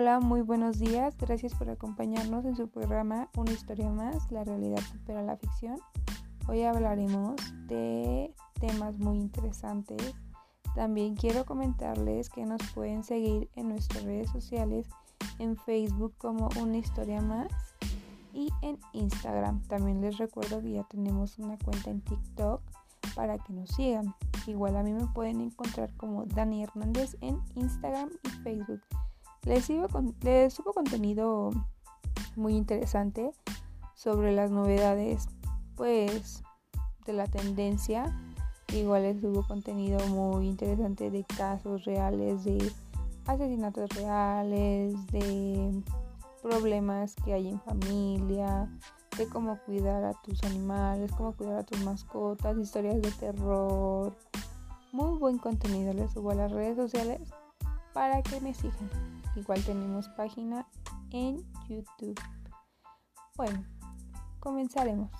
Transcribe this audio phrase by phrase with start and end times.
[0.00, 1.16] Hola, muy buenos días.
[1.18, 5.76] Gracias por acompañarnos en su programa Una historia más, la realidad supera la ficción.
[6.46, 7.34] Hoy hablaremos
[7.66, 10.14] de temas muy interesantes.
[10.76, 14.86] También quiero comentarles que nos pueden seguir en nuestras redes sociales,
[15.40, 17.50] en Facebook como Una historia más
[18.32, 19.64] y en Instagram.
[19.64, 22.62] También les recuerdo que ya tenemos una cuenta en TikTok
[23.16, 24.14] para que nos sigan.
[24.46, 28.80] Igual a mí me pueden encontrar como Dani Hernández en Instagram y Facebook.
[29.48, 31.50] Les, subo, contenido
[32.36, 33.30] muy interesante
[33.94, 35.26] sobre las novedades
[35.74, 36.42] pues
[37.06, 38.14] de la tendencia.
[38.74, 42.70] Igual les subo contenido muy interesante de casos reales, de
[43.24, 45.82] asesinatos reales, de
[46.42, 48.68] problemas que hay en familia,
[49.16, 54.14] de cómo cuidar a tus animales, cómo cuidar a tus mascotas, historias de terror.
[54.92, 57.30] Muy buen contenido les subo a las redes sociales
[57.94, 59.17] para que me sigan.
[59.36, 60.66] Igual tenemos página
[61.10, 62.20] en YouTube.
[63.36, 63.64] Bueno,
[64.40, 65.10] comenzaremos.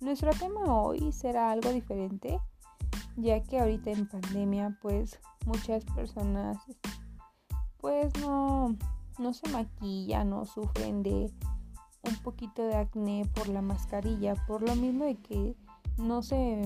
[0.00, 2.40] Nuestro tema hoy será algo diferente,
[3.16, 6.58] ya que ahorita en pandemia pues muchas personas
[7.78, 8.76] pues no,
[9.18, 11.32] no se maquillan o sufren de
[12.02, 15.56] un poquito de acné por la mascarilla, por lo mismo de que
[15.98, 16.62] no se,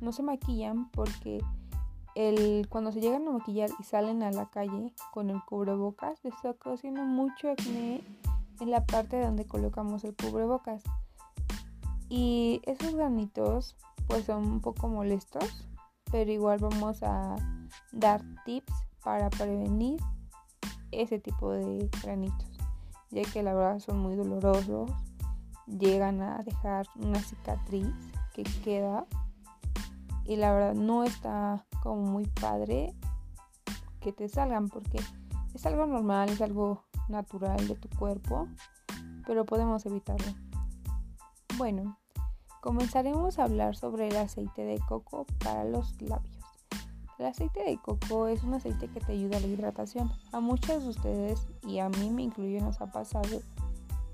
[0.00, 1.40] no se maquillan porque
[2.68, 6.54] cuando se llegan a maquillar y salen a la calle con el cubrebocas, les está
[6.54, 8.02] causando mucho acné
[8.60, 10.82] en la parte donde colocamos el cubrebocas.
[12.08, 13.76] Y esos granitos
[14.06, 15.66] pues son un poco molestos,
[16.10, 17.36] pero igual vamos a
[17.92, 20.00] dar tips para prevenir
[20.90, 22.58] ese tipo de granitos,
[23.10, 24.90] ya que la verdad son muy dolorosos,
[25.66, 27.86] llegan a dejar una cicatriz
[28.34, 29.06] que queda
[30.30, 32.94] y la verdad no está como muy padre
[33.98, 35.00] que te salgan porque
[35.54, 38.46] es algo normal, es algo natural de tu cuerpo,
[39.26, 40.32] pero podemos evitarlo.
[41.58, 41.98] Bueno,
[42.60, 46.38] comenzaremos a hablar sobre el aceite de coco para los labios.
[47.18, 50.12] El aceite de coco es un aceite que te ayuda a la hidratación.
[50.30, 53.42] A muchos de ustedes y a mí me incluyo nos ha pasado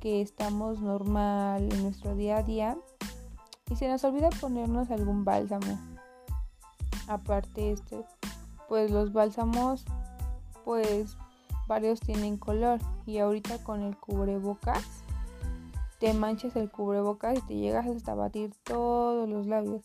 [0.01, 2.79] que estamos normal en nuestro día a día
[3.69, 5.96] y se nos olvida ponernos algún bálsamo
[7.09, 8.05] aparte este
[8.69, 9.85] pues los bálsamos
[10.65, 11.17] pues
[11.67, 12.81] varios tienen color.
[13.07, 14.85] Y ahorita con el cubrebocas
[16.01, 19.83] te manchas el cubrebocas y te llegas hasta batir todos los labios.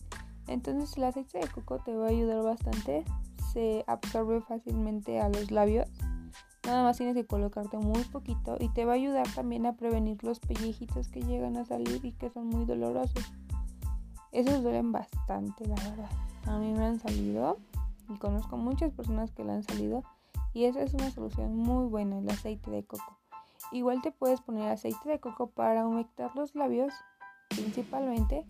[0.47, 3.05] Entonces el aceite de coco te va a ayudar bastante.
[3.53, 5.87] Se absorbe fácilmente a los labios.
[6.65, 10.23] Nada más tienes que colocarte muy poquito y te va a ayudar también a prevenir
[10.23, 13.31] los pellejitos que llegan a salir y que son muy dolorosos.
[14.31, 17.57] Esos duelen bastante la verdad a mí me han salido
[18.09, 20.03] y conozco muchas personas que le han salido
[20.53, 23.17] y esa es una solución muy buena, el aceite de coco.
[23.71, 26.93] Igual te puedes poner aceite de coco para humectar los labios
[27.49, 28.45] principalmente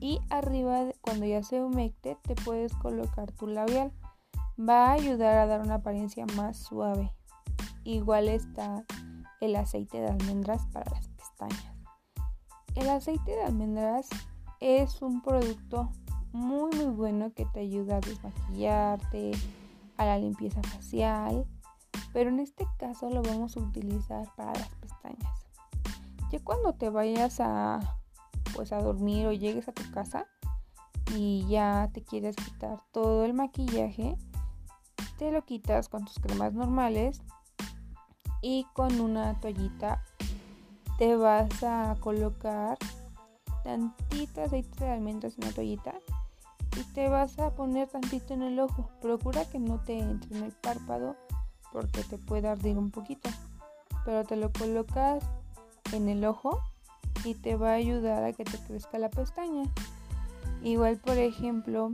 [0.00, 3.92] y arriba cuando ya se humecte te puedes colocar tu labial.
[4.58, 7.12] Va a ayudar a dar una apariencia más suave.
[7.84, 8.84] Igual está
[9.40, 11.76] el aceite de almendras para las pestañas.
[12.74, 14.08] El aceite de almendras
[14.60, 15.90] es un producto
[16.36, 19.32] muy muy bueno que te ayuda a desmaquillarte,
[19.96, 21.46] a la limpieza facial,
[22.12, 25.46] pero en este caso lo vamos a utilizar para las pestañas.
[26.30, 27.80] Ya cuando te vayas a
[28.54, 30.26] pues a dormir o llegues a tu casa
[31.14, 34.16] y ya te quieres quitar todo el maquillaje,
[35.18, 37.22] te lo quitas con tus cremas normales
[38.42, 40.02] y con una toallita
[40.98, 42.76] te vas a colocar
[43.64, 45.94] tantito aceite de almendras en la toallita
[46.76, 48.90] y te vas a poner tantito en el ojo.
[49.00, 51.16] Procura que no te entre en el párpado
[51.72, 53.30] porque te puede arder un poquito.
[54.04, 55.24] Pero te lo colocas
[55.92, 56.60] en el ojo
[57.24, 59.64] y te va a ayudar a que te crezca la pestaña.
[60.62, 61.92] Igual, por ejemplo,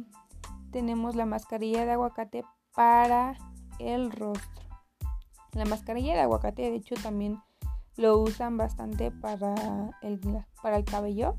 [0.70, 2.44] tenemos la mascarilla de aguacate
[2.74, 3.36] para
[3.78, 4.62] el rostro.
[5.52, 7.40] La mascarilla de aguacate, de hecho, también
[7.96, 9.54] lo usan bastante para
[10.02, 10.20] el,
[10.62, 11.36] para el cabello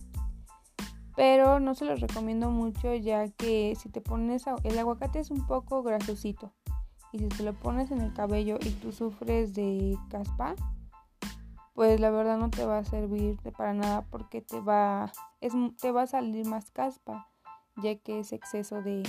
[1.16, 5.46] pero no se los recomiendo mucho ya que si te pones el aguacate es un
[5.46, 6.52] poco grasosito
[7.12, 10.56] y si te lo pones en el cabello y tú sufres de caspa
[11.74, 15.12] pues la verdad no te va a servir para nada porque te va
[15.42, 17.28] es, te va a salir más caspa
[17.78, 19.04] ya que es exceso de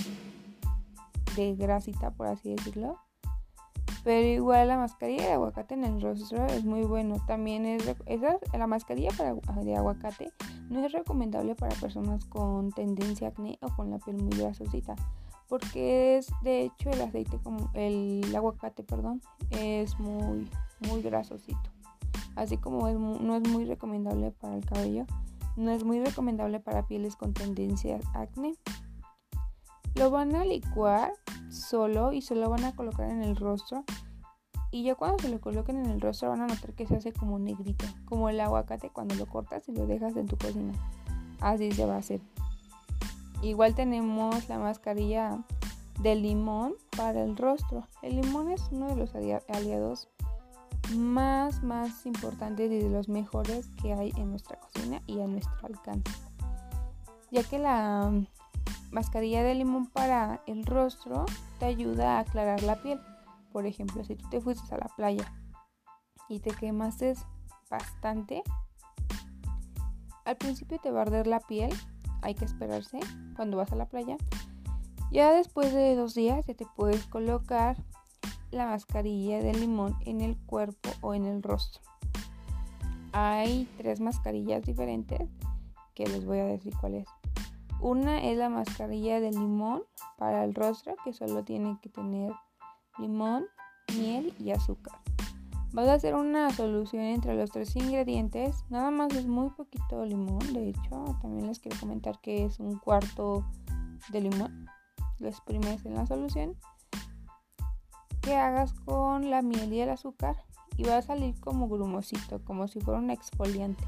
[1.35, 2.99] de grasita por así decirlo
[4.05, 7.15] pero igual la mascarilla de aguacate en el rostro es muy bueno.
[7.25, 10.31] También es esa, la mascarilla para, de aguacate
[10.69, 14.95] no es recomendable para personas con tendencia a acné o con la piel muy grasosita.
[15.47, 20.47] porque es de hecho el aceite como el aguacate, perdón, es muy
[20.87, 21.71] muy grasosito.
[22.35, 25.05] Así como no es muy recomendable para el cabello,
[25.55, 28.53] no es muy recomendable para pieles con tendencia a acné.
[29.95, 31.11] Lo van a licuar
[31.55, 33.83] solo y se lo van a colocar en el rostro.
[34.71, 37.13] Y ya cuando se lo coloquen en el rostro van a notar que se hace
[37.13, 40.73] como negrito, como el aguacate cuando lo cortas y lo dejas en tu cocina.
[41.39, 42.21] Así se va a hacer.
[43.41, 45.43] Igual tenemos la mascarilla
[46.01, 47.87] de limón para el rostro.
[48.01, 50.09] El limón es uno de los aliados
[50.95, 55.67] más, más importantes y de los mejores que hay en nuestra cocina y a nuestro
[55.67, 56.11] alcance.
[57.31, 58.11] Ya que la
[58.91, 61.25] mascarilla de limón para el rostro
[61.59, 62.99] te ayuda a aclarar la piel.
[63.51, 65.33] Por ejemplo, si tú te fuiste a la playa
[66.29, 67.15] y te quemaste
[67.69, 68.43] bastante,
[70.25, 71.71] al principio te va a arder la piel,
[72.21, 72.99] hay que esperarse
[73.35, 74.17] cuando vas a la playa.
[75.11, 77.77] Ya después de dos días ya te puedes colocar
[78.51, 81.81] la mascarilla de limón en el cuerpo o en el rostro.
[83.11, 85.29] Hay tres mascarillas diferentes
[85.93, 87.07] que les voy a decir cuál es.
[87.81, 89.83] Una es la mascarilla de limón
[90.17, 92.33] para el rostro que solo tiene que tener
[92.97, 93.45] limón,
[93.97, 94.99] miel y azúcar.
[95.73, 98.63] Vas a hacer una solución entre los tres ingredientes.
[98.69, 100.53] Nada más es muy poquito limón.
[100.53, 103.45] De hecho, también les quiero comentar que es un cuarto
[104.09, 104.67] de limón.
[105.19, 106.57] Lo exprimes en la solución
[108.21, 110.37] que hagas con la miel y el azúcar
[110.77, 113.83] y va a salir como grumosito, como si fuera un exfoliante.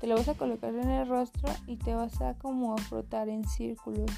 [0.00, 3.28] Te lo vas a colocar en el rostro y te vas a como a frotar
[3.28, 4.10] en círculos.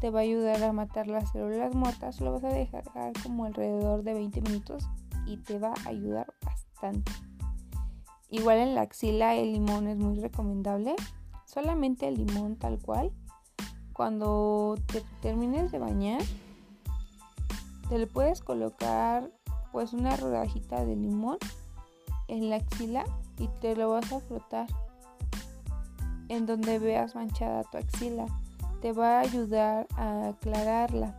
[0.00, 2.20] Te va a ayudar a matar las células muertas.
[2.20, 2.82] Lo vas a dejar
[3.22, 4.88] como alrededor de 20 minutos
[5.26, 7.12] y te va a ayudar bastante.
[8.28, 10.96] Igual en la axila el limón es muy recomendable.
[11.44, 13.12] Solamente el limón tal cual.
[13.92, 16.22] Cuando te termines de bañar,
[17.90, 19.30] te le puedes colocar
[19.70, 21.36] pues una rodajita de limón
[22.28, 23.04] en la axila
[23.38, 24.66] y te lo vas a frotar
[26.32, 28.24] en donde veas manchada tu axila.
[28.80, 31.14] Te va a ayudar a aclararla.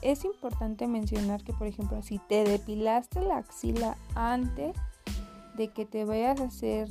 [0.00, 4.74] Es importante mencionar que, por ejemplo, si te depilaste la axila antes
[5.56, 6.88] de que te vayas a hacer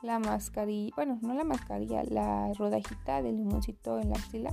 [0.00, 4.50] la mascarilla, bueno, no la mascarilla, la rodajita de limoncito en la axila,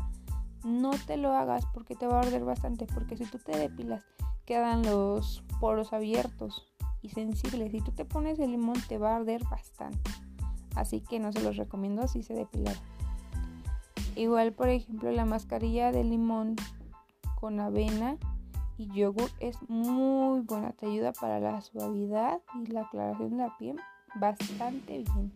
[0.66, 2.86] no te lo hagas porque te va a arder bastante.
[2.86, 4.04] Porque si tú te depilas,
[4.46, 6.68] quedan los poros abiertos
[7.02, 7.72] y sensibles.
[7.72, 10.25] Si tú te pones el limón, te va a arder bastante.
[10.76, 12.76] Así que no se los recomiendo si se depilan.
[14.16, 16.56] Igual, por ejemplo, la mascarilla de limón
[17.40, 18.18] con avena
[18.78, 20.72] y yogur es muy buena.
[20.72, 23.78] Te ayuda para la suavidad y la aclaración de la piel
[24.16, 25.34] bastante bien.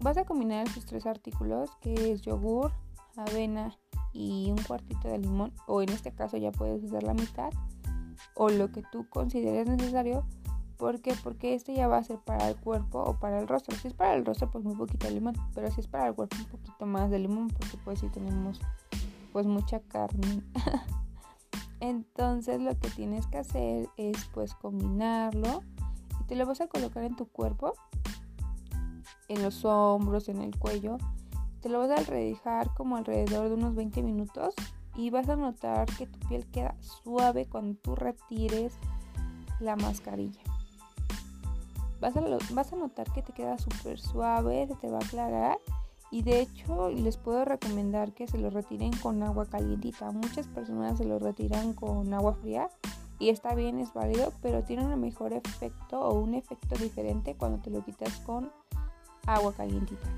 [0.00, 2.72] Vas a combinar estos tres artículos que es yogur,
[3.16, 3.76] avena
[4.12, 7.50] y un cuartito de limón o en este caso ya puedes usar la mitad
[8.34, 10.24] o lo que tú consideres necesario
[10.80, 11.14] ¿Por qué?
[11.22, 13.76] Porque este ya va a ser para el cuerpo o para el rostro.
[13.76, 15.34] Si es para el rostro, pues muy poquito de limón.
[15.54, 17.48] Pero si es para el cuerpo, un poquito más de limón.
[17.48, 18.58] Porque pues si tenemos
[19.30, 20.42] pues mucha carne.
[21.80, 25.62] Entonces lo que tienes que hacer es pues combinarlo.
[26.18, 27.74] Y te lo vas a colocar en tu cuerpo.
[29.28, 30.96] En los hombros, en el cuello.
[31.60, 34.54] Te lo vas a redejar como alrededor de unos 20 minutos.
[34.96, 38.72] Y vas a notar que tu piel queda suave cuando tú retires
[39.60, 40.40] la mascarilla.
[42.00, 45.58] Vas a, notar que te queda súper suave, te va a aclarar.
[46.10, 50.10] Y de hecho les puedo recomendar que se lo retiren con agua calientita.
[50.10, 52.68] Muchas personas se lo retiran con agua fría
[53.20, 57.58] y está bien, es válido, pero tiene un mejor efecto o un efecto diferente cuando
[57.58, 58.50] te lo quitas con
[59.26, 60.08] agua calientita.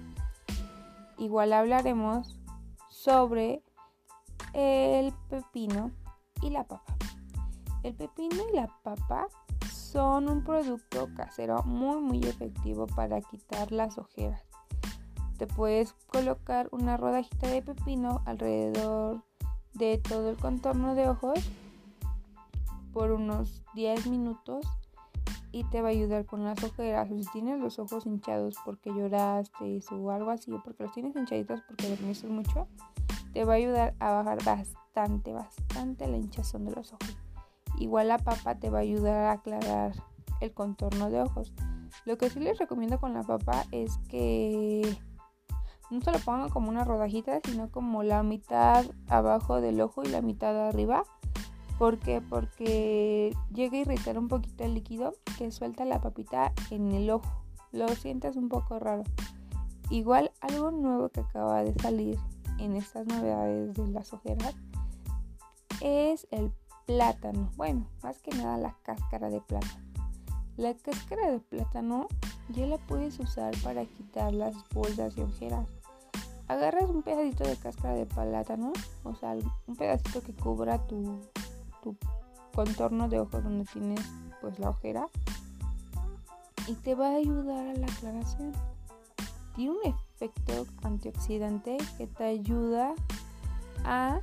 [1.19, 2.41] Igual hablaremos
[2.89, 3.63] sobre
[4.55, 5.91] el pepino
[6.43, 6.97] y la papa.
[7.83, 9.27] El pepino y la papa
[9.93, 14.43] son un producto casero muy muy efectivo para quitar las ojeras.
[15.37, 19.23] Te puedes colocar una rodajita de pepino alrededor
[19.75, 21.39] de todo el contorno de ojos
[22.95, 24.65] por unos 10 minutos
[25.51, 27.09] y te va a ayudar con las ojeras.
[27.09, 31.61] Si tienes los ojos hinchados porque lloraste o algo así, o porque los tienes hinchaditos
[31.69, 32.67] porque dormiste mucho,
[33.35, 37.22] te va a ayudar a bajar bastante, bastante la hinchazón de los ojos.
[37.79, 39.93] Igual la papa te va a ayudar a aclarar
[40.41, 41.53] el contorno de ojos.
[42.05, 44.97] Lo que sí les recomiendo con la papa es que
[45.91, 50.09] no se lo pongan como una rodajita, sino como la mitad abajo del ojo y
[50.09, 51.05] la mitad arriba.
[51.79, 52.21] ¿Por qué?
[52.21, 57.45] Porque llega a irritar un poquito el líquido que suelta la papita en el ojo.
[57.73, 59.03] Lo sientes un poco raro.
[59.91, 62.19] Igual algo nuevo que acaba de salir
[62.59, 64.55] en estas novedades de las ojeras
[65.81, 66.53] es el
[66.87, 67.51] plátano.
[67.57, 69.83] Bueno, más que nada la cáscara de plátano.
[70.57, 72.09] La cáscara de plátano
[72.51, 75.67] ya la puedes usar para quitar las bolsas y ojeras.
[76.49, 78.73] Agarras un pedacito de cáscara de plátano,
[79.05, 79.37] o sea,
[79.67, 81.21] un pedacito que cubra tu,
[82.55, 84.01] contorno de ojo donde tienes
[84.43, 85.09] pues la ojera
[86.67, 88.53] y te va a ayudar a la aclaración.
[89.55, 92.95] Tiene un efecto antioxidante que te ayuda
[93.85, 94.21] a,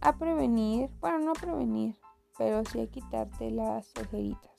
[0.00, 1.96] a prevenir, bueno, no prevenir,
[2.38, 4.52] pero sí a quitarte las ojeritas.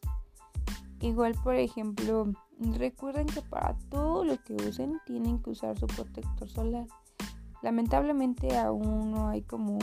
[0.99, 6.49] Igual, por ejemplo, recuerden que para todo lo que usen tienen que usar su protector
[6.49, 6.87] solar.
[7.61, 9.77] Lamentablemente aún no hay como,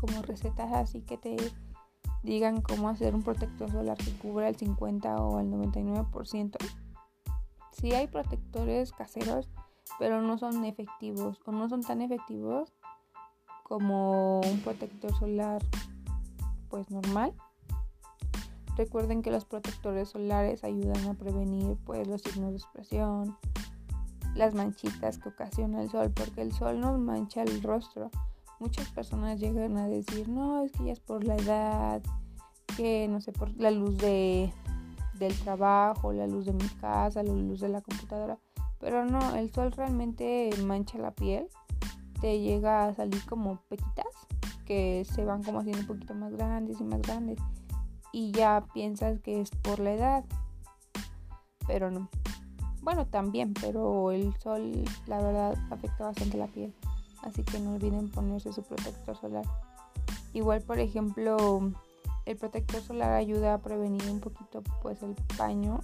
[0.00, 1.36] como recetas así que te
[2.22, 6.56] digan cómo hacer un protector solar que cubra el 50 o el 99%.
[7.72, 9.48] Sí hay protectores caseros,
[9.98, 12.72] pero no son efectivos o no son tan efectivos
[13.64, 15.60] como un protector solar
[16.68, 17.34] pues normal.
[18.76, 23.36] Recuerden que los protectores solares ayudan a prevenir pues los signos de expresión,
[24.36, 28.10] las manchitas que ocasiona el sol, porque el sol nos mancha el rostro
[28.58, 32.02] muchas personas llegan a decir, no, es que ya es por la edad,
[32.76, 34.52] que no sé, por la luz de,
[35.18, 38.38] del trabajo, la luz de mi casa, la luz de la computadora.
[38.80, 41.48] Pero no, el sol realmente mancha la piel,
[42.24, 44.06] te llega a salir como pequitas
[44.64, 47.38] que se van como haciendo un poquito más grandes y más grandes.
[48.12, 50.24] Y ya piensas que es por la edad,
[51.66, 52.08] pero no.
[52.80, 54.72] Bueno, también, pero el sol
[55.06, 56.72] la verdad afecta bastante la piel
[57.24, 59.44] así que no olviden ponerse su protector solar.
[60.32, 61.72] Igual, por ejemplo,
[62.24, 65.80] el protector solar ayuda a prevenir un poquito pues el paño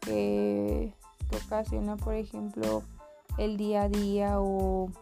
[0.00, 0.94] que,
[1.44, 2.84] ocasiona, por ejemplo,
[3.36, 4.92] el día a día o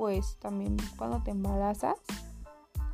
[0.00, 1.98] pues también cuando te embarazas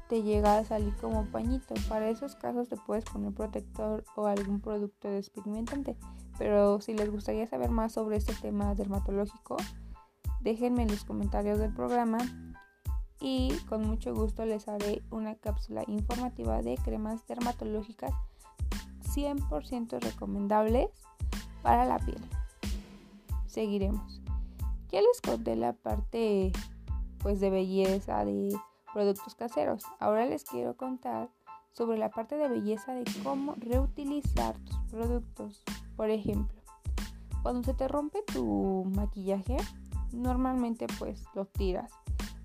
[0.08, 1.74] te llega a salir como pañito.
[1.88, 5.96] Para esos casos te puedes poner protector o algún producto despigmentante.
[6.36, 9.56] Pero si les gustaría saber más sobre este tema dermatológico,
[10.40, 12.18] Déjenme en los comentarios del programa
[13.20, 18.12] y con mucho gusto les haré una cápsula informativa de cremas dermatológicas
[19.12, 20.90] 100% recomendables
[21.62, 22.20] para la piel.
[23.48, 24.22] Seguiremos.
[24.92, 26.52] Ya les conté la parte
[27.18, 28.56] pues de belleza de
[28.92, 29.84] productos caseros.
[30.00, 31.28] Ahora les quiero contar
[31.72, 35.62] sobre la parte de belleza de cómo reutilizar tus productos.
[35.96, 36.58] Por ejemplo,
[37.42, 39.56] cuando se te rompe tu maquillaje,
[40.12, 41.92] normalmente pues lo tiras.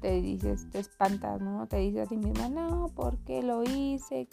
[0.02, 1.68] Te dices, te espantas, ¿no?
[1.68, 4.28] Te dices a ti misma, no, ¿por qué lo hice?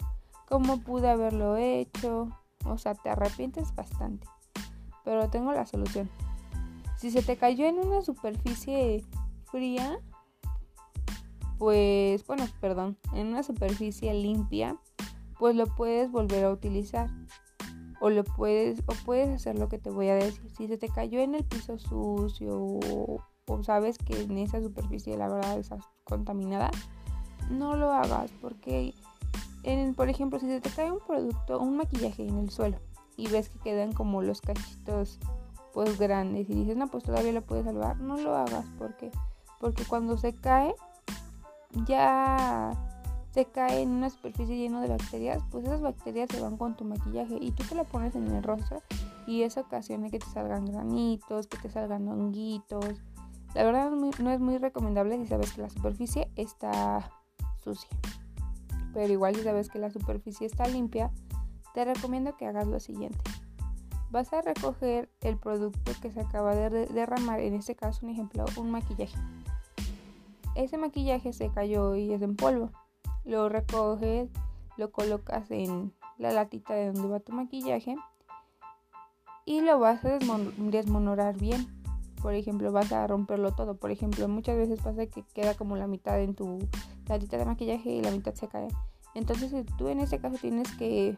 [0.47, 2.29] ¿Cómo pude haberlo hecho?
[2.65, 4.27] O sea, te arrepientes bastante.
[5.05, 6.09] Pero tengo la solución.
[6.97, 9.05] Si se te cayó en una superficie
[9.45, 9.99] fría,
[11.59, 14.77] pues, bueno, perdón, en una superficie limpia,
[15.37, 17.09] pues lo puedes volver a utilizar.
[18.01, 20.49] O lo puedes, o puedes hacer lo que te voy a decir.
[20.57, 22.79] Si se te cayó en el piso sucio
[23.49, 26.71] o sabes que en esa superficie la verdad está contaminada,
[27.49, 28.93] no lo hagas porque,
[29.63, 32.77] en, por ejemplo, si se te cae un producto, un maquillaje en el suelo
[33.17, 35.19] y ves que quedan como los cachitos
[35.73, 39.11] pues grandes y dices, no, pues todavía lo puedes salvar, no lo hagas porque,
[39.59, 40.73] porque cuando se cae
[41.85, 42.71] ya
[43.31, 46.83] se cae en una superficie llena de bacterias, pues esas bacterias se van con tu
[46.83, 48.81] maquillaje y tú te lo pones en el rostro
[49.27, 53.01] y eso ocasiona que te salgan granitos, que te salgan honguitos,
[53.55, 57.11] la verdad no es muy recomendable si sabes que la superficie está
[57.63, 57.89] sucia.
[58.93, 61.11] Pero igual si sabes que la superficie está limpia,
[61.73, 63.19] te recomiendo que hagas lo siguiente.
[64.11, 68.45] Vas a recoger el producto que se acaba de derramar, en este caso un ejemplo,
[68.57, 69.17] un maquillaje.
[70.59, 72.71] Ese maquillaje se cayó y es en polvo.
[73.23, 74.29] Lo recoges,
[74.77, 77.95] lo colocas en la latita de donde va tu maquillaje
[79.45, 81.79] y lo vas a desmonorar bien
[82.21, 83.75] por ejemplo, vas a romperlo todo.
[83.77, 86.59] Por ejemplo, muchas veces pasa que queda como la mitad en tu
[87.05, 88.67] tarita de maquillaje y la mitad se cae.
[89.15, 91.17] Entonces, tú en este caso tienes que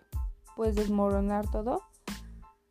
[0.56, 1.82] pues desmoronar todo.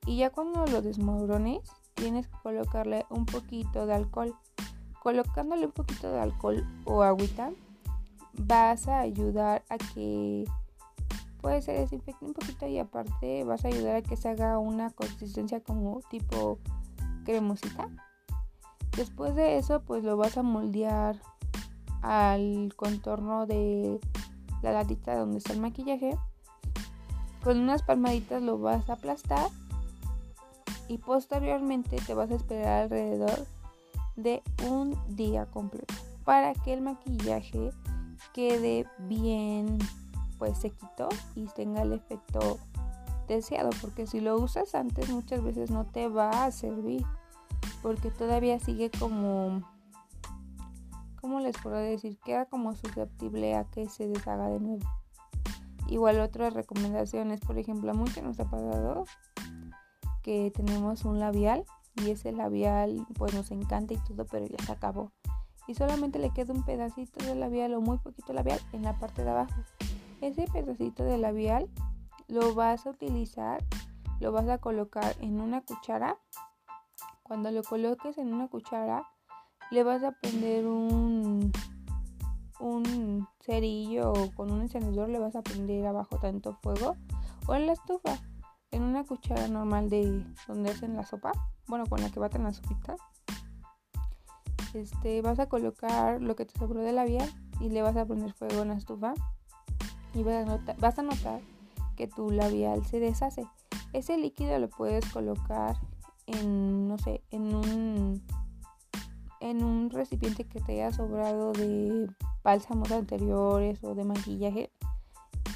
[0.07, 1.61] Y ya cuando lo desmorones,
[1.95, 4.35] tienes que colocarle un poquito de alcohol.
[5.00, 7.50] Colocándole un poquito de alcohol o agüita,
[8.35, 10.45] vas a ayudar a que
[11.40, 14.90] puede se desinfecte un poquito y aparte vas a ayudar a que se haga una
[14.90, 16.59] consistencia como tipo
[17.25, 17.88] cremosita
[18.97, 21.16] Después de eso, pues lo vas a moldear
[22.02, 24.00] al contorno de
[24.62, 26.19] la latita donde está el maquillaje.
[27.42, 29.49] Con unas palmaditas lo vas a aplastar
[30.88, 33.47] y posteriormente te vas a esperar alrededor
[34.23, 37.71] de un día completo para que el maquillaje
[38.33, 39.79] quede bien
[40.39, 42.59] pues sequito y tenga el efecto
[43.29, 47.05] deseado porque si lo usas antes muchas veces no te va a servir
[47.83, 49.62] porque todavía sigue como
[51.21, 52.19] ¿cómo les puedo decir?
[52.25, 54.89] Queda como susceptible a que se deshaga de nuevo.
[55.89, 59.05] Igual otras recomendaciones, por ejemplo, a muchos nos ha pasado
[60.23, 61.65] que tenemos un labial
[61.97, 65.12] y ese labial pues nos encanta y todo, pero ya se acabó.
[65.66, 69.23] Y solamente le queda un pedacito de labial o muy poquito labial en la parte
[69.23, 69.62] de abajo.
[70.20, 71.70] Ese pedacito de labial
[72.28, 73.64] lo vas a utilizar,
[74.20, 76.18] lo vas a colocar en una cuchara.
[77.23, 79.06] Cuando lo coloques en una cuchara,
[79.70, 81.52] le vas a prender un,
[82.59, 86.97] un cerillo o con un encendedor le vas a prender abajo tanto fuego
[87.47, 88.18] o en la estufa
[88.70, 91.32] en una cuchara normal de donde hacen la sopa
[91.71, 92.97] bueno con la que baten la sopita
[94.75, 97.27] este vas a colocar lo que te sobró de la vía
[97.61, 99.15] y le vas a poner fuego en la estufa
[100.15, 101.41] y vas a, notar, vas a notar
[101.97, 103.47] que tu labial se deshace.
[103.93, 105.77] Ese líquido lo puedes colocar
[106.27, 108.23] en no sé en un
[109.41, 112.09] en un recipiente que te haya sobrado de
[112.43, 114.71] bálsamos anteriores o de maquillaje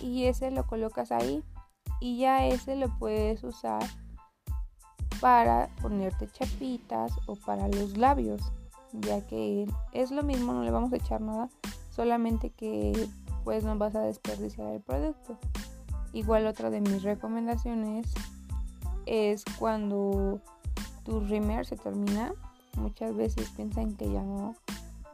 [0.01, 1.45] y ese lo colocas ahí
[2.01, 3.85] y ya ese lo puedes usar
[5.25, 8.43] para ponerte chapitas o para los labios
[8.93, 11.49] ya que es lo mismo no le vamos a echar nada
[11.89, 13.09] solamente que
[13.43, 15.39] pues no vas a desperdiciar el producto.
[16.13, 18.13] Igual otra de mis recomendaciones
[19.07, 20.43] es cuando
[21.05, 22.35] tu rimer se termina
[22.77, 24.55] muchas veces piensan que ya no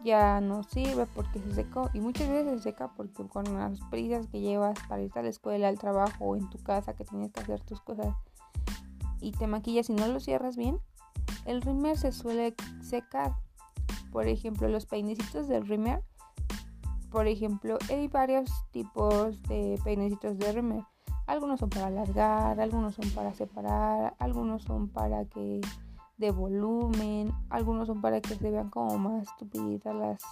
[0.02, 4.26] ya no sirve porque se secó y muchas veces se seca porque con las prisas
[4.26, 7.30] que llevas para ir a la escuela, al trabajo o en tu casa que tienes
[7.30, 8.12] que hacer tus cosas
[9.20, 10.78] y te maquillas y no lo cierras bien,
[11.44, 13.34] el rimmer se suele secar.
[14.12, 16.02] Por ejemplo, los peinecitos del rimmer,
[17.10, 20.84] por ejemplo, hay varios tipos de peinecitos de rimmer.
[21.26, 25.60] Algunos son para alargar, algunos son para separar, algunos son para que
[26.18, 30.23] de volumen, algunos son para que se vean como más tupiditas las,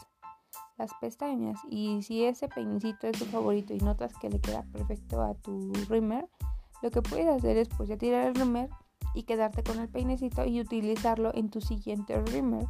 [0.77, 1.59] las pestañas.
[1.69, 5.73] Y si ese peinecito es tu favorito y notas que le queda perfecto a tu
[5.89, 6.29] rimmer,
[6.83, 8.71] lo que puedes hacer es pues ya tirar el rimmer
[9.15, 12.67] y quedarte con el peinecito y utilizarlo en tu siguiente rimmer.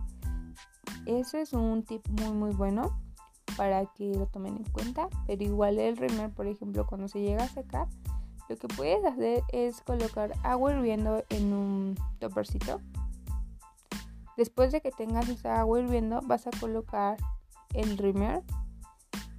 [1.07, 3.01] Ese es un tip muy muy bueno
[3.57, 7.45] para que lo tomen en cuenta, pero igual el rimmer, por ejemplo, cuando se llega
[7.45, 7.89] a secar,
[8.49, 12.81] lo que puedes hacer es colocar agua hirviendo en un topercito
[14.39, 17.17] Después de que tengas esa agua hirviendo, vas a colocar
[17.75, 18.45] el rimmer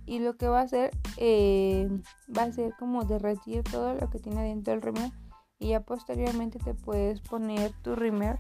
[0.09, 1.87] y lo que va a hacer eh,
[2.35, 5.11] va a ser como derretir todo lo que tiene dentro del rimmer
[5.59, 8.39] y ya posteriormente te puedes poner tu rimmer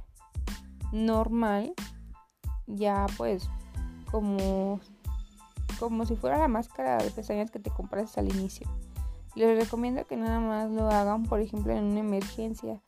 [0.91, 1.71] normal
[2.65, 3.47] ya pues
[4.11, 4.79] como
[5.79, 8.67] como si fuera la máscara de pestañas que te compras al inicio.
[9.35, 12.81] Les recomiendo que nada más lo hagan por ejemplo en una emergencia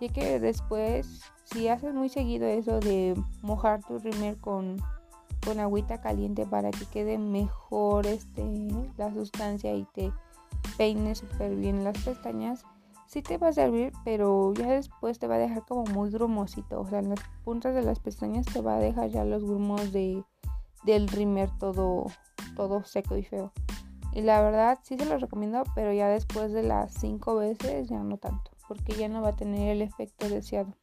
[0.00, 4.76] ya que después si haces muy seguido eso de mojar tu rimmer con,
[5.48, 8.44] con agüita caliente para que quede mejor este,
[8.98, 10.12] la sustancia y te
[10.76, 12.66] peine súper bien las pestañas,
[13.06, 16.82] sí te va a servir, pero ya después te va a dejar como muy grumosito.
[16.82, 19.90] O sea, en las puntas de las pestañas te va a dejar ya los grumos
[19.90, 20.22] de,
[20.84, 22.04] del rimmer todo,
[22.54, 23.50] todo seco y feo.
[24.12, 28.02] Y la verdad sí se los recomiendo, pero ya después de las 5 veces ya
[28.02, 30.74] no tanto porque ya no va a tener el efecto deseado.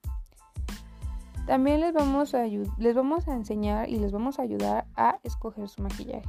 [1.45, 5.69] También les vamos a, les vamos a enseñar y les vamos a ayudar a escoger
[5.69, 6.27] su maquillaje.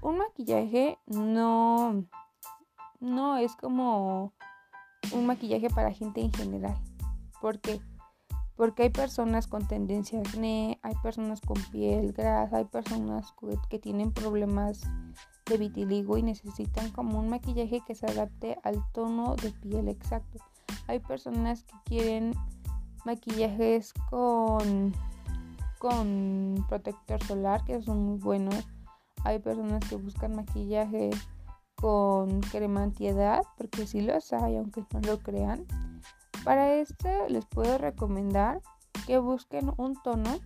[0.00, 2.04] Un maquillaje no,
[3.00, 4.32] no es como
[5.12, 6.76] un maquillaje para gente en general.
[7.40, 7.80] ¿Por qué?
[8.54, 13.34] Porque hay personas con tendencia a acné, hay personas con piel grasa, hay personas
[13.68, 14.82] que tienen problemas
[15.46, 20.38] de vitiligo y necesitan como un maquillaje que se adapte al tono de piel exacto.
[20.86, 22.34] Hay personas que quieren
[23.06, 24.92] maquillajes con,
[25.78, 28.66] con protector solar que son muy buenos.
[29.24, 31.10] Hay personas que buscan maquillaje
[31.76, 35.64] con crema antiedad porque sí los hay aunque no lo crean.
[36.44, 38.60] Para esto les puedo recomendar
[39.06, 40.38] que busquen un tono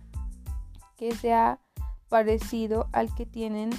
[0.97, 1.59] que sea
[2.09, 3.71] parecido al que tienen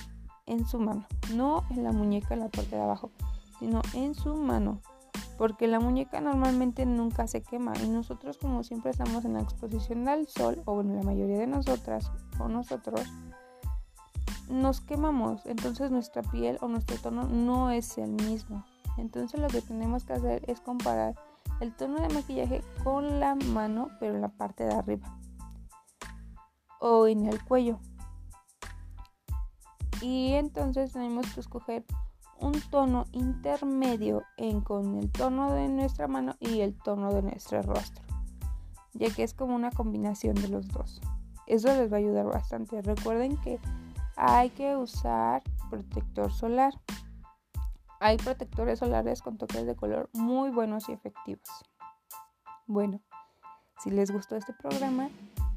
[0.46, 3.12] en su mano, no en la muñeca en la parte de abajo,
[3.60, 4.80] sino en su mano,
[5.42, 10.08] porque la muñeca normalmente nunca se quema y nosotros como siempre estamos en la exposición
[10.08, 13.00] al sol, o bueno, la mayoría de nosotras o nosotros,
[14.48, 18.64] nos quemamos, entonces nuestra piel o nuestro tono no es el mismo.
[18.98, 21.16] Entonces lo que tenemos que hacer es comparar
[21.58, 25.18] el tono de maquillaje con la mano, pero en la parte de arriba
[26.78, 27.80] o en el cuello
[30.00, 31.84] Y entonces tenemos que escoger
[32.42, 37.62] un tono intermedio en con el tono de nuestra mano y el tono de nuestro
[37.62, 38.04] rostro,
[38.92, 41.00] ya que es como una combinación de los dos.
[41.46, 42.82] Eso les va a ayudar bastante.
[42.82, 43.60] Recuerden que
[44.16, 46.74] hay que usar protector solar.
[48.00, 51.48] Hay protectores solares con toques de color muy buenos y efectivos.
[52.66, 53.00] Bueno,
[53.82, 55.10] si les gustó este programa,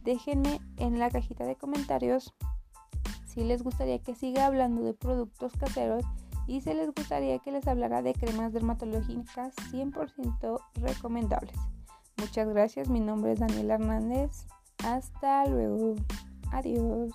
[0.04, 2.34] déjenme en la cajita de comentarios
[3.26, 6.06] si les gustaría que siga hablando de productos caseros
[6.47, 11.58] y si les gustaría que les hablara de cremas dermatológicas 100% recomendables.
[12.17, 14.45] Muchas gracias, mi nombre es Daniela Hernández.
[14.84, 15.95] Hasta luego.
[16.51, 17.12] Adiós.